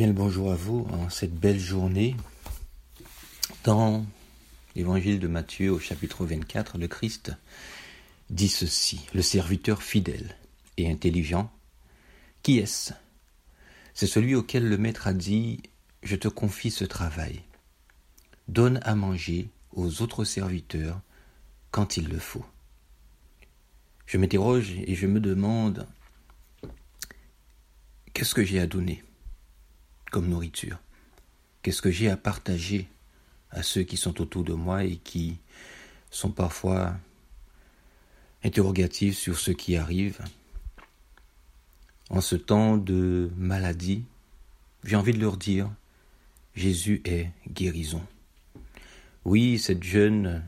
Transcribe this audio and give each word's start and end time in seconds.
Bien 0.00 0.06
le 0.06 0.14
bonjour 0.14 0.50
à 0.50 0.54
vous 0.54 0.86
en 0.92 1.10
cette 1.10 1.34
belle 1.34 1.60
journée. 1.60 2.16
Dans 3.64 4.06
l'évangile 4.74 5.20
de 5.20 5.28
Matthieu 5.28 5.70
au 5.70 5.78
chapitre 5.78 6.24
24, 6.24 6.78
le 6.78 6.88
Christ 6.88 7.32
dit 8.30 8.48
ceci, 8.48 9.04
le 9.12 9.20
serviteur 9.20 9.82
fidèle 9.82 10.38
et 10.78 10.90
intelligent, 10.90 11.52
qui 12.42 12.60
est-ce? 12.60 12.94
C'est 13.92 14.06
celui 14.06 14.34
auquel 14.34 14.66
le 14.66 14.78
maître 14.78 15.06
a 15.06 15.12
dit, 15.12 15.60
je 16.02 16.16
te 16.16 16.28
confie 16.28 16.70
ce 16.70 16.86
travail. 16.86 17.42
Donne 18.48 18.80
à 18.84 18.94
manger 18.94 19.50
aux 19.74 20.00
autres 20.00 20.24
serviteurs 20.24 20.98
quand 21.70 21.98
il 21.98 22.08
le 22.08 22.18
faut. 22.18 22.46
Je 24.06 24.16
m'interroge 24.16 24.72
et 24.78 24.94
je 24.94 25.06
me 25.06 25.20
demande, 25.20 25.86
qu'est-ce 28.14 28.34
que 28.34 28.44
j'ai 28.44 28.60
à 28.60 28.66
donner? 28.66 29.04
Comme 30.10 30.28
nourriture 30.28 30.78
Qu'est-ce 31.62 31.82
que 31.82 31.90
j'ai 31.90 32.08
à 32.08 32.16
partager 32.16 32.88
à 33.50 33.62
ceux 33.62 33.82
qui 33.82 33.96
sont 33.96 34.20
autour 34.20 34.44
de 34.44 34.54
moi 34.54 34.84
et 34.84 34.96
qui 34.96 35.38
sont 36.10 36.30
parfois 36.30 36.96
interrogatifs 38.42 39.18
sur 39.18 39.38
ce 39.38 39.50
qui 39.50 39.76
arrive? 39.76 40.20
En 42.08 42.20
ce 42.20 42.34
temps 42.34 42.76
de 42.76 43.30
maladie, 43.36 44.04
j'ai 44.84 44.96
envie 44.96 45.12
de 45.12 45.20
leur 45.20 45.36
dire, 45.36 45.70
Jésus 46.54 47.02
est 47.04 47.30
guérison. 47.48 48.02
Oui, 49.24 49.58
cette 49.58 49.84
jeune 49.84 50.42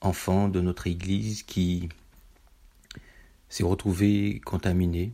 enfant 0.00 0.48
de 0.48 0.60
notre 0.60 0.88
Église 0.88 1.44
qui 1.44 1.88
s'est 3.48 3.64
retrouvée 3.64 4.40
contaminée, 4.44 5.12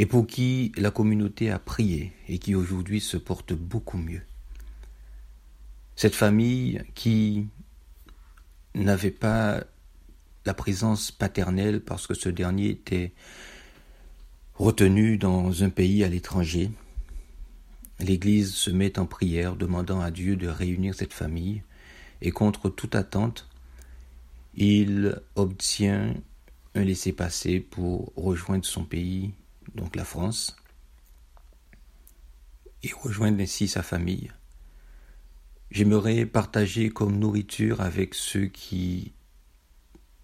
et 0.00 0.06
pour 0.06 0.26
qui 0.26 0.72
la 0.78 0.90
communauté 0.90 1.50
a 1.50 1.58
prié 1.58 2.14
et 2.26 2.38
qui 2.38 2.54
aujourd'hui 2.54 3.02
se 3.02 3.18
porte 3.18 3.52
beaucoup 3.52 3.98
mieux. 3.98 4.22
Cette 5.94 6.14
famille 6.14 6.82
qui 6.94 7.48
n'avait 8.74 9.10
pas 9.10 9.62
la 10.46 10.54
présence 10.54 11.10
paternelle 11.10 11.82
parce 11.82 12.06
que 12.06 12.14
ce 12.14 12.30
dernier 12.30 12.70
était 12.70 13.12
retenu 14.54 15.18
dans 15.18 15.64
un 15.64 15.68
pays 15.68 16.02
à 16.02 16.08
l'étranger, 16.08 16.70
l'Église 17.98 18.54
se 18.54 18.70
met 18.70 18.98
en 18.98 19.04
prière 19.04 19.54
demandant 19.54 20.00
à 20.00 20.10
Dieu 20.10 20.34
de 20.34 20.48
réunir 20.48 20.94
cette 20.94 21.12
famille 21.12 21.62
et 22.22 22.30
contre 22.30 22.70
toute 22.70 22.94
attente, 22.94 23.50
il 24.54 25.20
obtient 25.34 26.14
un 26.74 26.84
laissez-passer 26.84 27.60
pour 27.60 28.14
rejoindre 28.16 28.64
son 28.64 28.84
pays 28.84 29.34
donc 29.74 29.96
la 29.96 30.04
France, 30.04 30.56
et 32.82 32.92
rejoindre 32.92 33.40
ainsi 33.40 33.68
sa 33.68 33.82
famille. 33.82 34.32
J'aimerais 35.70 36.26
partager 36.26 36.90
comme 36.90 37.18
nourriture 37.18 37.80
avec 37.80 38.14
ceux 38.14 38.46
qui 38.46 39.12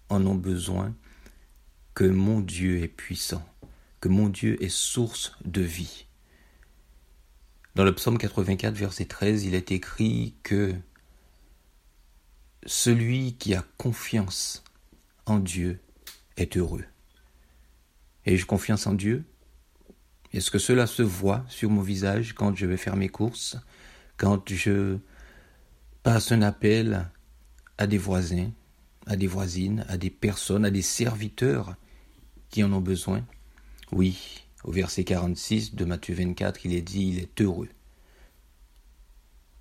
en 0.09 0.25
ont 0.25 0.35
besoin 0.35 0.95
que 1.93 2.03
mon 2.03 2.41
Dieu 2.41 2.81
est 2.81 2.87
puissant, 2.87 3.43
que 4.01 4.09
mon 4.09 4.29
Dieu 4.29 4.61
est 4.63 4.69
source 4.69 5.35
de 5.45 5.61
vie. 5.61 6.05
Dans 7.75 7.83
le 7.83 7.93
psaume 7.93 8.17
84, 8.17 8.73
verset 8.73 9.05
13, 9.05 9.45
il 9.45 9.53
est 9.53 9.71
écrit 9.71 10.35
que 10.43 10.75
celui 12.65 13.35
qui 13.35 13.53
a 13.53 13.63
confiance 13.77 14.63
en 15.25 15.39
Dieu 15.39 15.79
est 16.37 16.57
heureux. 16.57 16.85
Ai-je 18.25 18.45
confiance 18.45 18.87
en 18.87 18.93
Dieu? 18.93 19.25
Est-ce 20.33 20.51
que 20.51 20.59
cela 20.59 20.87
se 20.87 21.03
voit 21.03 21.45
sur 21.47 21.69
mon 21.69 21.81
visage 21.81 22.33
quand 22.33 22.55
je 22.55 22.65
vais 22.65 22.77
faire 22.77 22.95
mes 22.95 23.09
courses, 23.09 23.57
quand 24.17 24.49
je 24.49 24.97
passe 26.03 26.31
un 26.31 26.41
appel 26.41 27.09
à 27.77 27.87
des 27.87 27.97
voisins, 27.97 28.51
à 29.05 29.15
des 29.15 29.27
voisines, 29.27 29.85
à 29.87 29.97
des 29.97 30.09
personnes, 30.09 30.65
à 30.65 30.71
des 30.71 30.81
serviteurs 30.81 31.75
qui 32.49 32.63
en 32.63 32.73
ont 32.73 32.81
besoin? 32.81 33.23
Oui, 33.91 34.43
au 34.63 34.71
verset 34.71 35.03
46 35.03 35.75
de 35.75 35.85
Matthieu 35.85 36.15
24, 36.15 36.65
il 36.65 36.73
est 36.73 36.81
dit, 36.81 37.07
il 37.07 37.19
est 37.19 37.41
heureux. 37.41 37.69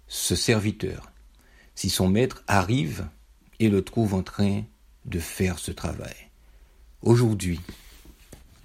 Ce 0.09 0.35
serviteur, 0.35 1.13
si 1.75 1.91
son 1.91 2.09
maître 2.09 2.43
arrive 2.49 3.09
et 3.61 3.69
le 3.69 3.83
trouve 3.83 4.15
en 4.15 4.23
train 4.23 4.63
de 5.05 5.19
faire 5.19 5.59
ce 5.59 5.71
travail. 5.71 6.15
Aujourd'hui, 7.03 7.61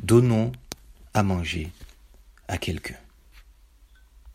donnons 0.02 0.52
à 1.14 1.24
manger 1.24 1.72
à 2.52 2.58
quelqu'un. 2.58 2.98